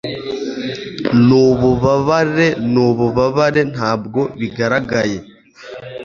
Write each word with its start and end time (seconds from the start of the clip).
nububabare 1.27 2.47
nububabare 2.73 3.61
ntabwo 3.73 4.21
bigaragaye 4.39 5.17